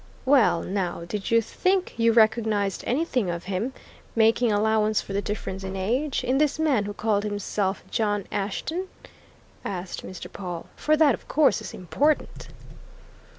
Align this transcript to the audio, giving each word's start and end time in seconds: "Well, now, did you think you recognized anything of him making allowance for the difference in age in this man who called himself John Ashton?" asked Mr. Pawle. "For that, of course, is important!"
"Well, 0.25 0.63
now, 0.63 1.05
did 1.05 1.29
you 1.29 1.43
think 1.43 1.93
you 1.95 2.11
recognized 2.11 2.83
anything 2.87 3.29
of 3.29 3.43
him 3.43 3.71
making 4.15 4.51
allowance 4.51 4.99
for 4.99 5.13
the 5.13 5.21
difference 5.21 5.63
in 5.63 5.75
age 5.75 6.23
in 6.23 6.39
this 6.39 6.57
man 6.57 6.85
who 6.85 6.93
called 6.95 7.21
himself 7.23 7.83
John 7.91 8.25
Ashton?" 8.31 8.87
asked 9.63 10.03
Mr. 10.03 10.27
Pawle. 10.27 10.65
"For 10.75 10.97
that, 10.97 11.13
of 11.13 11.27
course, 11.27 11.61
is 11.61 11.75
important!" 11.75 12.47